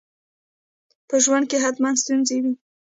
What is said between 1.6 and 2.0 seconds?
حتماً